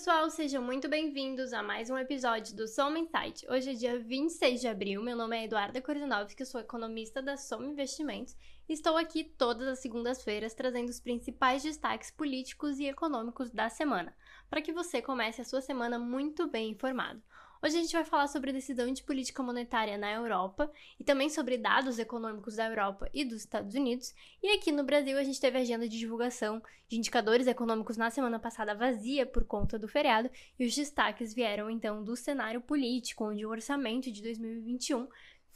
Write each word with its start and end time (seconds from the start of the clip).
pessoal, 0.00 0.30
sejam 0.30 0.62
muito 0.62 0.88
bem-vindos 0.88 1.52
a 1.52 1.62
mais 1.62 1.90
um 1.90 1.98
episódio 1.98 2.56
do 2.56 2.66
Soma 2.66 2.98
Insight. 2.98 3.46
Hoje 3.50 3.68
é 3.68 3.74
dia 3.74 3.98
26 3.98 4.62
de 4.62 4.66
abril, 4.66 5.02
meu 5.02 5.14
nome 5.14 5.36
é 5.36 5.44
Eduarda 5.44 5.78
Korzanovski, 5.82 6.46
sou 6.46 6.58
economista 6.58 7.20
da 7.20 7.36
Soma 7.36 7.66
Investimentos 7.66 8.34
e 8.66 8.72
estou 8.72 8.96
aqui 8.96 9.22
todas 9.22 9.68
as 9.68 9.80
segundas-feiras 9.80 10.54
trazendo 10.54 10.88
os 10.88 11.00
principais 11.00 11.62
destaques 11.62 12.10
políticos 12.10 12.78
e 12.78 12.86
econômicos 12.86 13.50
da 13.50 13.68
semana, 13.68 14.16
para 14.48 14.62
que 14.62 14.72
você 14.72 15.02
comece 15.02 15.42
a 15.42 15.44
sua 15.44 15.60
semana 15.60 15.98
muito 15.98 16.48
bem 16.48 16.70
informado. 16.70 17.22
Hoje 17.62 17.76
a 17.76 17.80
gente 17.82 17.92
vai 17.92 18.04
falar 18.06 18.26
sobre 18.26 18.48
a 18.48 18.52
decisão 18.54 18.90
de 18.90 19.02
política 19.02 19.42
monetária 19.42 19.98
na 19.98 20.10
Europa 20.10 20.72
e 20.98 21.04
também 21.04 21.28
sobre 21.28 21.58
dados 21.58 21.98
econômicos 21.98 22.56
da 22.56 22.66
Europa 22.66 23.06
e 23.12 23.22
dos 23.22 23.40
Estados 23.40 23.74
Unidos. 23.74 24.14
E 24.42 24.48
aqui 24.54 24.72
no 24.72 24.82
Brasil 24.82 25.18
a 25.18 25.22
gente 25.22 25.38
teve 25.38 25.58
agenda 25.58 25.86
de 25.86 25.98
divulgação 25.98 26.62
de 26.88 26.96
indicadores 26.96 27.46
econômicos 27.46 27.98
na 27.98 28.08
semana 28.08 28.38
passada 28.38 28.74
vazia 28.74 29.26
por 29.26 29.44
conta 29.44 29.78
do 29.78 29.86
feriado 29.86 30.30
e 30.58 30.64
os 30.64 30.74
destaques 30.74 31.34
vieram 31.34 31.68
então 31.68 32.02
do 32.02 32.16
cenário 32.16 32.62
político, 32.62 33.28
onde 33.28 33.44
o 33.44 33.50
orçamento 33.50 34.10
de 34.10 34.22
2021 34.22 35.06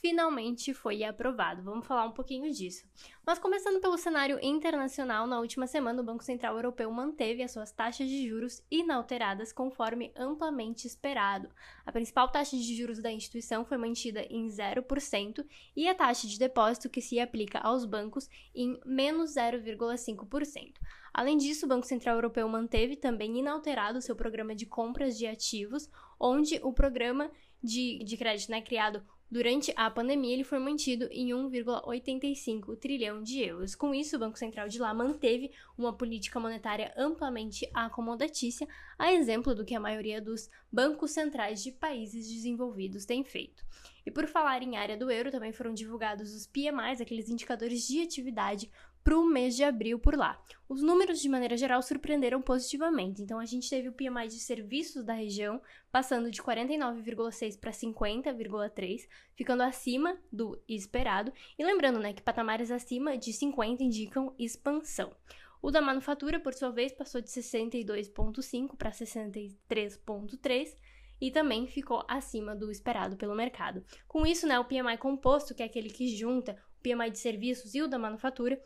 finalmente 0.05 0.75
foi 0.75 1.03
aprovado. 1.03 1.63
Vamos 1.63 1.87
falar 1.87 2.05
um 2.05 2.13
pouquinho 2.13 2.53
disso. 2.53 2.87
Mas 3.25 3.39
começando 3.39 3.81
pelo 3.81 3.97
cenário 3.97 4.39
internacional, 4.43 5.27
na 5.27 5.41
última 5.41 5.67
semana 5.67 6.03
o 6.03 6.05
Banco 6.05 6.23
Central 6.23 6.57
Europeu 6.57 6.91
manteve 6.91 7.43
as 7.43 7.53
suas 7.53 7.73
taxas 7.73 8.07
de 8.07 8.29
juros 8.29 8.63
inalteradas 8.71 9.51
conforme 9.51 10.13
amplamente 10.15 10.87
esperado. 10.87 11.49
A 11.87 11.91
principal 11.91 12.29
taxa 12.29 12.55
de 12.55 12.77
juros 12.77 13.01
da 13.01 13.11
instituição 13.11 13.65
foi 13.65 13.79
mantida 13.79 14.27
em 14.29 14.47
0% 14.47 15.43
e 15.75 15.89
a 15.89 15.95
taxa 15.95 16.27
de 16.27 16.39
depósito 16.39 16.91
que 16.91 17.01
se 17.01 17.19
aplica 17.19 17.59
aos 17.61 17.87
bancos 17.87 18.29
em 18.55 18.79
menos 18.85 19.37
0,5%. 19.37 20.75
Além 21.15 21.39
disso, 21.39 21.65
o 21.65 21.69
Banco 21.69 21.87
Central 21.87 22.17
Europeu 22.17 22.47
manteve 22.47 22.95
também 22.95 23.39
inalterado 23.39 24.03
seu 24.03 24.15
programa 24.15 24.55
de 24.55 24.67
compras 24.67 25.17
de 25.17 25.27
ativos, 25.27 25.89
onde 26.21 26.61
o 26.63 26.75
programa 26.75 27.31
de, 27.63 28.05
de 28.05 28.19
crédito 28.19 28.51
né, 28.51 28.61
criado 28.61 29.03
Durante 29.35 29.73
a 29.75 29.91
pandemia, 29.91 30.33
ele 30.33 30.45
foi 30.45 30.61
mantido 30.61 31.09
em 31.11 31.31
1,85 31.31 32.77
trilhão 32.77 33.21
de 33.21 33.41
euros. 33.41 33.75
Com 33.75 33.93
isso, 33.93 34.15
o 34.15 34.19
Banco 34.21 34.39
Central 34.39 34.69
de 34.69 34.79
lá 34.79 34.95
manteve 34.95 35.51
uma 35.77 35.93
política 35.93 36.39
monetária 36.39 36.95
amplamente 36.97 37.69
acomodatícia, 37.75 38.69
a 38.97 39.13
exemplo 39.13 39.53
do 39.53 39.65
que 39.65 39.75
a 39.75 39.81
maioria 39.81 40.23
dos 40.23 40.49
bancos 40.71 41.11
centrais 41.11 41.65
de 41.65 41.73
países 41.73 42.29
desenvolvidos 42.29 43.05
tem 43.05 43.25
feito. 43.25 43.65
E 44.07 44.11
por 44.11 44.29
falar 44.29 44.63
em 44.63 44.77
área 44.77 44.97
do 44.97 45.11
euro, 45.11 45.33
também 45.33 45.53
foram 45.53 45.75
divulgados 45.75 46.33
os 46.33 46.47
PMIs, 46.47 47.01
aqueles 47.01 47.29
indicadores 47.29 47.89
de 47.89 48.03
atividade 48.03 48.71
para 49.05 49.19
o 49.19 49.27
mês 49.27 49.55
de 49.55 49.63
abril 49.63 49.99
por 49.99 50.17
lá. 50.17 50.43
Os 50.67 50.83
números, 50.83 51.21
de 51.21 51.29
maneira 51.29 51.59
geral, 51.59 51.83
surpreenderam 51.83 52.41
positivamente. 52.41 53.21
Então, 53.21 53.39
a 53.39 53.45
gente 53.45 53.69
teve 53.69 53.91
o 53.91 53.93
PMI 53.93 54.29
de 54.29 54.41
serviços 54.41 55.05
da 55.05 55.13
região 55.13 55.61
passando 55.93 56.31
de 56.31 56.43
49,6 56.43 57.61
para 57.61 57.71
50,3, 57.71 59.07
ficando 59.37 59.63
acima 59.63 60.19
do 60.33 60.59
esperado. 60.67 61.31
E 61.59 61.65
lembrando 61.65 61.99
né, 62.01 62.15
que 62.15 62.23
patamares 62.23 62.71
acima 62.71 63.19
de 63.19 63.31
50 63.35 63.83
indicam 63.83 64.35
expansão. 64.39 65.15
O 65.61 65.71
da 65.71 65.83
manufatura, 65.83 66.41
por 66.41 66.55
sua 66.55 66.71
vez, 66.71 66.93
passou 66.93 67.21
de 67.21 67.29
62,5 67.29 68.77
para 68.77 68.91
63,3 68.91 70.77
e 71.21 71.31
também 71.31 71.67
ficou 71.67 72.05
acima 72.09 72.57
do 72.57 72.71
esperado 72.71 73.17
pelo 73.17 73.35
mercado. 73.35 73.85
Com 74.09 74.27
isso, 74.27 74.47
né, 74.47 74.59
o 74.59 74.65
PMI 74.65 74.99
composto, 74.99 75.55
que 75.55 75.63
é 75.63 75.67
aquele 75.67 75.91
que 75.91 76.09
junta 76.09 76.57
o 76.79 76.83
PMI 76.83 77.11
de 77.11 77.19
serviços 77.19 77.75
e 77.75 77.83
o 77.83 77.89
da 77.89 77.99
manufatura, 77.99 78.61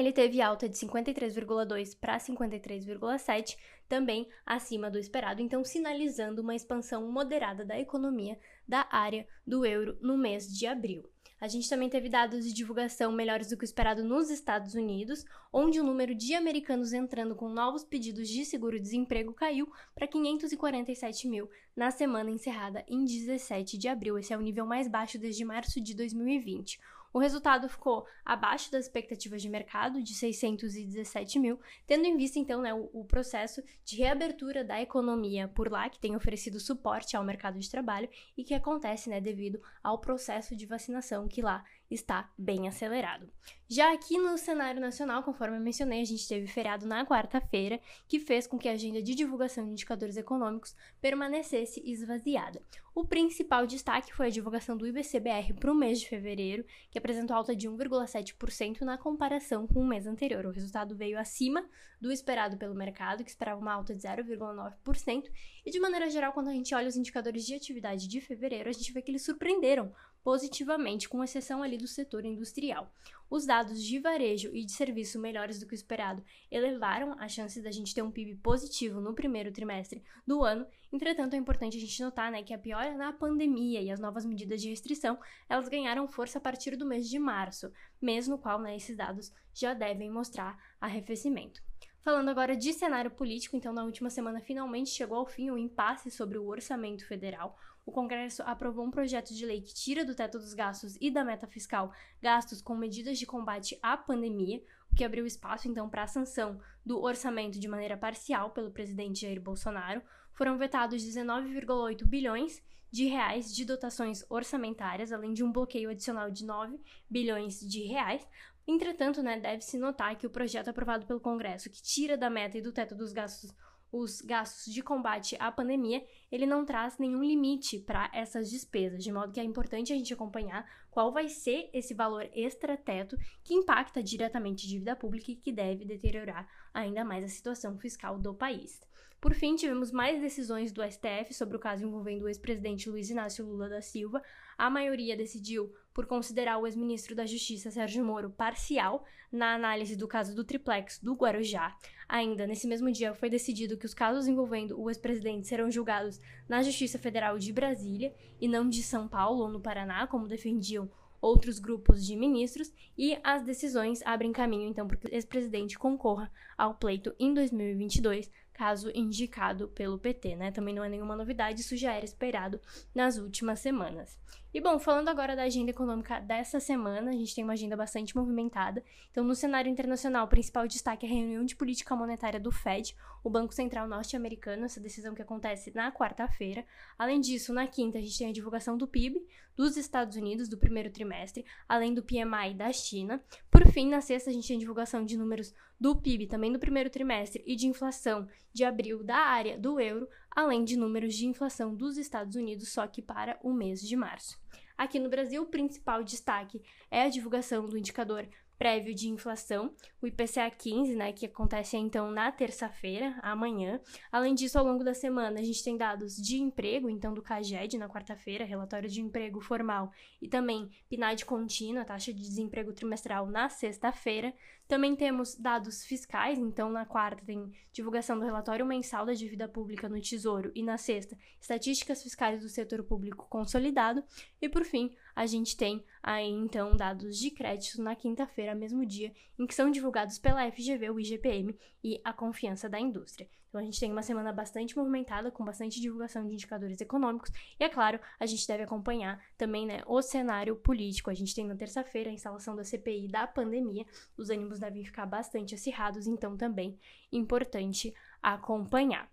ele 0.00 0.12
teve 0.12 0.40
alta 0.40 0.68
de 0.68 0.76
53,2 0.76 1.96
para 1.98 2.18
53,7, 2.18 3.56
também 3.88 4.28
acima 4.44 4.90
do 4.90 4.98
esperado, 4.98 5.40
então 5.40 5.64
sinalizando 5.64 6.42
uma 6.42 6.54
expansão 6.54 7.10
moderada 7.10 7.64
da 7.64 7.78
economia 7.78 8.38
da 8.66 8.86
área 8.90 9.26
do 9.46 9.64
euro 9.64 9.98
no 10.00 10.16
mês 10.16 10.46
de 10.46 10.66
abril. 10.66 11.08
A 11.40 11.46
gente 11.46 11.68
também 11.68 11.88
teve 11.88 12.08
dados 12.08 12.44
de 12.44 12.52
divulgação 12.52 13.12
melhores 13.12 13.48
do 13.48 13.56
que 13.56 13.62
o 13.62 13.64
esperado 13.64 14.02
nos 14.02 14.28
Estados 14.28 14.74
Unidos, 14.74 15.24
onde 15.52 15.80
o 15.80 15.84
número 15.84 16.12
de 16.12 16.34
americanos 16.34 16.92
entrando 16.92 17.36
com 17.36 17.48
novos 17.48 17.84
pedidos 17.84 18.28
de 18.28 18.44
seguro-desemprego 18.44 19.32
caiu 19.32 19.70
para 19.94 20.08
547 20.08 21.28
mil 21.28 21.48
na 21.76 21.92
semana 21.92 22.30
encerrada 22.30 22.84
em 22.88 23.04
17 23.04 23.78
de 23.78 23.86
abril. 23.86 24.18
Esse 24.18 24.32
é 24.32 24.36
o 24.36 24.40
nível 24.40 24.66
mais 24.66 24.88
baixo 24.88 25.16
desde 25.16 25.44
março 25.44 25.80
de 25.80 25.94
2020. 25.94 26.80
O 27.12 27.18
resultado 27.18 27.68
ficou 27.68 28.06
abaixo 28.24 28.70
das 28.70 28.84
expectativas 28.84 29.40
de 29.40 29.48
mercado, 29.48 30.02
de 30.02 30.14
617 30.14 31.38
mil, 31.38 31.58
tendo 31.86 32.04
em 32.04 32.16
vista, 32.16 32.38
então, 32.38 32.60
né, 32.60 32.74
o, 32.74 32.90
o 32.92 33.04
processo 33.04 33.62
de 33.84 33.96
reabertura 33.96 34.62
da 34.62 34.80
economia 34.80 35.48
por 35.48 35.70
lá, 35.70 35.88
que 35.88 35.98
tem 35.98 36.14
oferecido 36.14 36.60
suporte 36.60 37.16
ao 37.16 37.24
mercado 37.24 37.58
de 37.58 37.70
trabalho 37.70 38.08
e 38.36 38.44
que 38.44 38.54
acontece 38.54 39.08
né, 39.08 39.20
devido 39.20 39.60
ao 39.82 39.98
processo 39.98 40.54
de 40.54 40.66
vacinação 40.66 41.26
que 41.26 41.40
lá 41.40 41.64
está 41.90 42.30
bem 42.36 42.68
acelerado. 42.68 43.30
Já 43.68 43.92
aqui 43.92 44.18
no 44.18 44.36
cenário 44.38 44.80
nacional, 44.80 45.22
conforme 45.22 45.56
eu 45.56 45.60
mencionei, 45.60 46.00
a 46.00 46.04
gente 46.04 46.26
teve 46.26 46.46
feriado 46.46 46.86
na 46.86 47.04
quarta-feira, 47.04 47.80
que 48.06 48.18
fez 48.18 48.46
com 48.46 48.58
que 48.58 48.68
a 48.68 48.72
agenda 48.72 49.02
de 49.02 49.14
divulgação 49.14 49.64
de 49.64 49.72
indicadores 49.72 50.16
econômicos 50.16 50.74
permanecesse 51.00 51.82
esvaziada. 51.84 52.62
O 52.94 53.04
principal 53.04 53.66
destaque 53.66 54.12
foi 54.12 54.26
a 54.26 54.30
divulgação 54.30 54.76
do 54.76 54.86
IBCBR 54.86 55.52
para 55.54 55.70
o 55.70 55.74
mês 55.74 56.00
de 56.00 56.08
fevereiro, 56.08 56.64
que 56.90 56.98
apresentou 56.98 57.36
alta 57.36 57.54
de 57.54 57.68
1,7% 57.68 58.80
na 58.80 58.98
comparação 58.98 59.66
com 59.66 59.80
o 59.80 59.86
mês 59.86 60.06
anterior. 60.06 60.46
O 60.46 60.50
resultado 60.50 60.96
veio 60.96 61.18
acima 61.18 61.64
do 62.00 62.10
esperado 62.10 62.56
pelo 62.56 62.74
mercado, 62.74 63.22
que 63.22 63.30
esperava 63.30 63.60
uma 63.60 63.72
alta 63.72 63.94
de 63.94 64.02
0,9%, 64.02 65.30
e 65.64 65.70
de 65.70 65.78
maneira 65.78 66.08
geral, 66.10 66.32
quando 66.32 66.48
a 66.48 66.52
gente 66.52 66.74
olha 66.74 66.88
os 66.88 66.96
indicadores 66.96 67.46
de 67.46 67.54
atividade 67.54 68.08
de 68.08 68.20
fevereiro, 68.20 68.68
a 68.68 68.72
gente 68.72 68.92
vê 68.92 69.02
que 69.02 69.10
eles 69.10 69.24
surpreenderam 69.24 69.92
positivamente, 70.22 71.08
com 71.08 71.22
exceção 71.22 71.62
ali 71.62 71.76
do 71.76 71.86
setor 71.86 72.24
industrial. 72.24 72.92
Os 73.30 73.44
dados 73.44 73.82
de 73.82 73.98
varejo 73.98 74.50
e 74.54 74.64
de 74.64 74.72
serviço 74.72 75.18
melhores 75.18 75.58
do 75.60 75.66
que 75.66 75.74
o 75.74 75.76
esperado 75.76 76.24
elevaram 76.50 77.14
a 77.18 77.28
chance 77.28 77.60
da 77.60 77.70
gente 77.70 77.94
ter 77.94 78.00
um 78.02 78.10
PIB 78.10 78.36
positivo 78.36 79.00
no 79.00 79.14
primeiro 79.14 79.52
trimestre 79.52 80.02
do 80.26 80.42
ano. 80.42 80.66
Entretanto, 80.90 81.34
é 81.34 81.36
importante 81.36 81.76
a 81.76 81.80
gente 81.80 82.02
notar 82.02 82.32
né, 82.32 82.42
que 82.42 82.54
a 82.54 82.58
piora 82.58 82.96
na 82.96 83.12
pandemia 83.12 83.82
e 83.82 83.90
as 83.90 84.00
novas 84.00 84.24
medidas 84.24 84.62
de 84.62 84.70
restrição 84.70 85.18
elas 85.48 85.68
ganharam 85.68 86.08
força 86.08 86.38
a 86.38 86.40
partir 86.40 86.74
do 86.74 86.86
mês 86.86 87.08
de 87.08 87.18
março, 87.18 87.70
mês 88.00 88.26
no 88.26 88.38
qual 88.38 88.58
né, 88.58 88.74
esses 88.74 88.96
dados 88.96 89.30
já 89.52 89.74
devem 89.74 90.10
mostrar 90.10 90.58
arrefecimento. 90.80 91.67
Falando 92.00 92.28
agora 92.28 92.56
de 92.56 92.72
cenário 92.72 93.10
político, 93.10 93.56
então, 93.56 93.72
na 93.72 93.84
última 93.84 94.08
semana 94.08 94.40
finalmente 94.40 94.90
chegou 94.90 95.18
ao 95.18 95.26
fim 95.26 95.50
o 95.50 95.58
impasse 95.58 96.10
sobre 96.10 96.38
o 96.38 96.46
orçamento 96.46 97.04
federal. 97.06 97.58
O 97.84 97.90
Congresso 97.90 98.42
aprovou 98.42 98.84
um 98.84 98.90
projeto 98.90 99.34
de 99.34 99.44
lei 99.44 99.60
que 99.60 99.74
tira 99.74 100.04
do 100.04 100.14
teto 100.14 100.38
dos 100.38 100.54
gastos 100.54 100.96
e 101.00 101.10
da 101.10 101.24
meta 101.24 101.46
fiscal 101.46 101.92
gastos 102.20 102.62
com 102.62 102.76
medidas 102.76 103.18
de 103.18 103.26
combate 103.26 103.78
à 103.82 103.96
pandemia, 103.96 104.62
o 104.90 104.94
que 104.94 105.04
abriu 105.04 105.26
espaço, 105.26 105.68
então, 105.68 105.88
para 105.88 106.02
a 106.02 106.06
sanção 106.06 106.60
do 106.84 107.02
orçamento 107.02 107.58
de 107.58 107.68
maneira 107.68 107.96
parcial 107.96 108.50
pelo 108.50 108.70
presidente 108.70 109.22
Jair 109.22 109.40
Bolsonaro. 109.40 110.02
Foram 110.32 110.56
vetados 110.56 111.02
19,8 111.02 112.04
bilhões 112.04 112.62
de 112.90 113.04
reais 113.06 113.54
de 113.54 113.64
dotações 113.64 114.24
orçamentárias, 114.30 115.12
além 115.12 115.32
de 115.32 115.44
um 115.44 115.52
bloqueio 115.52 115.90
adicional 115.90 116.30
de 116.30 116.44
9 116.44 116.80
bilhões 117.08 117.60
de 117.60 117.82
reais, 117.82 118.26
Entretanto, 118.68 119.22
né, 119.22 119.40
deve-se 119.40 119.78
notar 119.78 120.14
que 120.18 120.26
o 120.26 120.30
projeto 120.30 120.68
aprovado 120.68 121.06
pelo 121.06 121.18
Congresso, 121.18 121.70
que 121.70 121.82
tira 121.82 122.18
da 122.18 122.28
meta 122.28 122.58
e 122.58 122.60
do 122.60 122.70
teto 122.70 122.94
dos 122.94 123.14
gastos 123.14 123.50
os 123.90 124.20
gastos 124.20 124.72
de 124.72 124.82
combate 124.82 125.34
à 125.40 125.50
pandemia, 125.50 126.04
ele 126.30 126.44
não 126.44 126.64
traz 126.64 126.98
nenhum 126.98 127.24
limite 127.24 127.78
para 127.78 128.10
essas 128.12 128.50
despesas, 128.50 129.02
de 129.02 129.10
modo 129.10 129.32
que 129.32 129.40
é 129.40 129.42
importante 129.42 129.92
a 129.92 129.96
gente 129.96 130.12
acompanhar 130.12 130.68
qual 130.90 131.10
vai 131.10 131.28
ser 131.28 131.70
esse 131.72 131.94
valor 131.94 132.28
extra-teto 132.34 133.16
que 133.42 133.54
impacta 133.54 134.02
diretamente 134.02 134.66
a 134.66 134.68
dívida 134.68 134.94
pública 134.94 135.30
e 135.30 135.36
que 135.36 135.50
deve 135.50 135.86
deteriorar 135.86 136.46
ainda 136.74 137.02
mais 137.02 137.24
a 137.24 137.28
situação 137.28 137.78
fiscal 137.78 138.18
do 138.18 138.34
país. 138.34 138.78
Por 139.20 139.34
fim, 139.34 139.56
tivemos 139.56 139.90
mais 139.90 140.20
decisões 140.20 140.70
do 140.70 140.80
STF 140.80 141.34
sobre 141.34 141.56
o 141.56 141.60
caso 141.60 141.84
envolvendo 141.84 142.22
o 142.22 142.28
ex-presidente 142.28 142.88
Luiz 142.88 143.10
Inácio 143.10 143.44
Lula 143.44 143.68
da 143.68 143.82
Silva. 143.82 144.22
A 144.56 144.70
maioria 144.70 145.16
decidiu 145.16 145.74
por 145.92 146.06
considerar 146.06 146.56
o 146.58 146.66
ex-ministro 146.68 147.16
da 147.16 147.26
Justiça 147.26 147.68
Sérgio 147.68 148.04
Moro 148.04 148.30
parcial 148.30 149.04
na 149.32 149.54
análise 149.54 149.96
do 149.96 150.06
caso 150.06 150.36
do 150.36 150.44
triplex 150.44 151.00
do 151.00 151.14
Guarujá. 151.14 151.76
Ainda 152.08 152.46
nesse 152.46 152.68
mesmo 152.68 152.92
dia 152.92 153.12
foi 153.12 153.28
decidido 153.28 153.76
que 153.76 153.86
os 153.86 153.92
casos 153.92 154.28
envolvendo 154.28 154.80
o 154.80 154.88
ex-presidente 154.88 155.48
serão 155.48 155.68
julgados 155.68 156.20
na 156.48 156.62
Justiça 156.62 156.96
Federal 156.96 157.40
de 157.40 157.52
Brasília 157.52 158.14
e 158.40 158.46
não 158.46 158.68
de 158.68 158.84
São 158.84 159.08
Paulo 159.08 159.42
ou 159.42 159.48
no 159.48 159.60
Paraná, 159.60 160.06
como 160.06 160.28
defendiam 160.28 160.88
outros 161.20 161.58
grupos 161.58 162.06
de 162.06 162.14
ministros, 162.14 162.72
e 162.96 163.18
as 163.24 163.42
decisões 163.42 164.00
abrem 164.06 164.32
caminho 164.32 164.68
então 164.68 164.86
para 164.86 164.96
que 164.96 165.08
o 165.08 165.12
ex-presidente 165.12 165.76
concorra 165.76 166.30
ao 166.56 166.74
pleito 166.74 167.12
em 167.18 167.34
2022 167.34 168.30
caso 168.58 168.90
indicado 168.92 169.68
pelo 169.68 170.00
PT, 170.00 170.34
né? 170.34 170.50
Também 170.50 170.74
não 170.74 170.82
é 170.82 170.88
nenhuma 170.88 171.14
novidade, 171.14 171.60
isso 171.60 171.76
já 171.76 171.92
era 171.92 172.04
esperado 172.04 172.60
nas 172.92 173.16
últimas 173.16 173.60
semanas. 173.60 174.18
E 174.52 174.60
bom, 174.60 174.80
falando 174.80 175.08
agora 175.08 175.36
da 175.36 175.44
agenda 175.44 175.70
econômica 175.70 176.18
dessa 176.20 176.58
semana, 176.58 177.10
a 177.10 177.12
gente 177.12 177.34
tem 177.34 177.44
uma 177.44 177.52
agenda 177.52 177.76
bastante 177.76 178.16
movimentada. 178.16 178.82
Então, 179.12 179.22
no 179.22 179.34
cenário 179.34 179.70
internacional, 179.70 180.24
o 180.24 180.28
principal 180.28 180.66
destaque 180.66 181.06
é 181.06 181.08
a 181.08 181.12
reunião 181.12 181.44
de 181.44 181.54
política 181.54 181.94
monetária 181.94 182.40
do 182.40 182.50
Fed, 182.50 182.96
o 183.22 183.30
Banco 183.30 183.54
Central 183.54 183.86
Norte-Americano, 183.86 184.64
essa 184.64 184.80
decisão 184.80 185.14
que 185.14 185.22
acontece 185.22 185.70
na 185.72 185.92
quarta-feira. 185.92 186.64
Além 186.98 187.20
disso, 187.20 187.52
na 187.52 187.66
quinta, 187.68 187.98
a 187.98 188.00
gente 188.00 188.18
tem 188.18 188.28
a 188.28 188.32
divulgação 188.32 188.76
do 188.76 188.88
PIB 188.88 189.24
dos 189.54 189.76
Estados 189.76 190.16
Unidos 190.16 190.48
do 190.48 190.56
primeiro 190.56 190.90
trimestre, 190.90 191.44
além 191.68 191.92
do 191.92 192.02
PMI 192.02 192.54
da 192.56 192.72
China. 192.72 193.22
Por 193.50 193.66
fim, 193.70 193.88
na 193.88 194.00
sexta, 194.00 194.30
a 194.30 194.32
gente 194.32 194.48
tem 194.48 194.56
a 194.56 194.60
divulgação 194.60 195.04
de 195.04 195.16
números 195.16 195.54
do 195.80 195.94
PIB 195.96 196.26
também 196.26 196.52
do 196.52 196.58
primeiro 196.58 196.90
trimestre 196.90 197.42
e 197.46 197.54
de 197.54 197.66
inflação 197.66 198.26
de 198.52 198.64
abril 198.64 199.04
da 199.04 199.16
área 199.16 199.58
do 199.58 199.78
euro, 199.78 200.08
além 200.30 200.64
de 200.64 200.76
números 200.76 201.14
de 201.14 201.26
inflação 201.26 201.74
dos 201.74 201.96
Estados 201.96 202.36
Unidos, 202.36 202.68
só 202.68 202.86
que 202.86 203.00
para 203.00 203.38
o 203.42 203.52
mês 203.52 203.80
de 203.80 203.96
março. 203.96 204.40
Aqui 204.76 204.98
no 204.98 205.08
Brasil, 205.08 205.42
o 205.42 205.46
principal 205.46 206.04
destaque 206.04 206.62
é 206.90 207.02
a 207.02 207.08
divulgação 207.08 207.68
do 207.68 207.76
indicador 207.76 208.28
prévio 208.58 208.92
de 208.94 209.08
inflação, 209.08 209.72
o 210.02 210.06
IPCA 210.06 210.50
15, 210.50 210.96
né, 210.96 211.12
que 211.12 211.26
acontece 211.26 211.76
então 211.76 212.10
na 212.10 212.32
terça-feira, 212.32 213.18
amanhã. 213.22 213.80
Além 214.10 214.34
disso, 214.34 214.58
ao 214.58 214.64
longo 214.64 214.82
da 214.82 214.92
semana, 214.92 215.38
a 215.38 215.42
gente 215.42 215.62
tem 215.62 215.76
dados 215.76 216.16
de 216.16 216.38
emprego, 216.38 216.90
então 216.90 217.14
do 217.14 217.22
CAGED 217.22 217.78
na 217.78 217.88
quarta-feira, 217.88 218.44
relatório 218.44 218.88
de 218.88 219.00
emprego 219.00 219.40
formal, 219.40 219.92
e 220.20 220.28
também 220.28 220.68
PNAD 220.90 221.24
contínua, 221.24 221.84
taxa 221.84 222.12
de 222.12 222.20
desemprego 222.20 222.72
trimestral 222.72 223.26
na 223.26 223.48
sexta-feira. 223.48 224.34
Também 224.66 224.94
temos 224.94 225.34
dados 225.34 225.84
fiscais, 225.84 226.38
então 226.38 226.68
na 226.70 226.84
quarta 226.84 227.24
tem 227.24 227.50
divulgação 227.72 228.18
do 228.18 228.24
relatório 228.24 228.66
mensal 228.66 229.06
da 229.06 229.14
dívida 229.14 229.48
pública 229.48 229.88
no 229.88 229.98
Tesouro 229.98 230.52
e 230.54 230.62
na 230.62 230.76
sexta, 230.76 231.16
estatísticas 231.40 232.02
fiscais 232.02 232.42
do 232.42 232.48
setor 232.50 232.82
público 232.82 233.26
consolidado. 233.30 234.04
E 234.42 234.48
por 234.48 234.64
fim, 234.64 234.94
a 235.18 235.26
gente 235.26 235.56
tem 235.56 235.84
aí 236.00 236.30
então 236.30 236.76
dados 236.76 237.18
de 237.18 237.32
crédito 237.32 237.82
na 237.82 237.96
quinta-feira, 237.96 238.54
mesmo 238.54 238.86
dia 238.86 239.12
em 239.36 239.48
que 239.48 239.54
são 239.54 239.68
divulgados 239.68 240.16
pela 240.16 240.48
FGV, 240.48 240.90
o 240.90 241.00
IGPM 241.00 241.58
e 241.82 242.00
a 242.04 242.12
confiança 242.12 242.68
da 242.68 242.78
indústria. 242.78 243.28
Então 243.48 243.60
a 243.60 243.64
gente 243.64 243.80
tem 243.80 243.90
uma 243.90 244.02
semana 244.02 244.32
bastante 244.32 244.76
movimentada, 244.76 245.32
com 245.32 245.44
bastante 245.44 245.80
divulgação 245.80 246.24
de 246.24 246.34
indicadores 246.34 246.80
econômicos, 246.80 247.32
e 247.58 247.64
é 247.64 247.68
claro, 247.68 247.98
a 248.20 248.26
gente 248.26 248.46
deve 248.46 248.62
acompanhar 248.62 249.20
também 249.36 249.66
né, 249.66 249.82
o 249.88 250.00
cenário 250.00 250.54
político. 250.54 251.10
A 251.10 251.14
gente 251.14 251.34
tem 251.34 251.48
na 251.48 251.56
terça-feira 251.56 252.10
a 252.10 252.12
instalação 252.12 252.54
da 252.54 252.62
CPI 252.62 253.08
da 253.08 253.26
pandemia, 253.26 253.84
os 254.16 254.30
ânimos 254.30 254.60
devem 254.60 254.84
ficar 254.84 255.06
bastante 255.06 255.52
acirrados, 255.52 256.06
então 256.06 256.36
também 256.36 256.78
importante 257.10 257.92
acompanhar. 258.22 259.10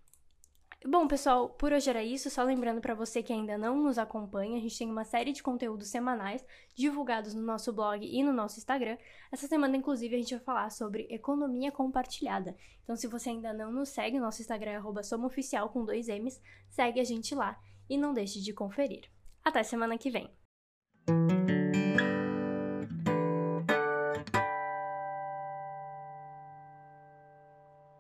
Bom, 0.88 1.08
pessoal, 1.08 1.50
por 1.50 1.74
hoje 1.74 1.90
era 1.90 2.04
isso. 2.04 2.30
Só 2.30 2.44
lembrando 2.44 2.80
para 2.80 2.94
você 2.94 3.24
que 3.24 3.34
ainda 3.34 3.58
não 3.58 3.76
nos 3.76 3.98
acompanha, 3.98 4.58
a 4.58 4.62
gente 4.62 4.78
tem 4.78 4.88
uma 4.88 5.04
série 5.04 5.32
de 5.32 5.42
conteúdos 5.42 5.88
semanais 5.88 6.46
divulgados 6.76 7.34
no 7.34 7.42
nosso 7.42 7.74
blog 7.74 8.06
e 8.06 8.24
no 8.24 8.32
nosso 8.32 8.60
Instagram. 8.60 8.96
Essa 9.32 9.48
semana, 9.48 9.76
inclusive, 9.76 10.16
a 10.16 10.20
gente 10.20 10.36
vai 10.36 10.44
falar 10.44 10.70
sobre 10.70 11.08
economia 11.10 11.72
compartilhada. 11.72 12.56
Então, 12.84 12.96
se 12.96 13.08
você 13.08 13.32
ainda 13.32 13.52
não 13.52 13.72
nos 13.72 13.90
segue, 13.90 14.20
nosso 14.20 14.42
Instagram 14.42 14.80
é 15.00 15.04
somaoficial 15.04 15.70
com 15.70 15.84
dois 15.84 16.08
M's, 16.08 16.40
segue 16.70 17.00
a 17.00 17.04
gente 17.04 17.34
lá 17.34 17.60
e 17.90 17.98
não 17.98 18.14
deixe 18.14 18.40
de 18.40 18.54
conferir. 18.54 19.10
Até 19.44 19.64
semana 19.64 19.98
que 19.98 20.12
vem! 20.12 20.45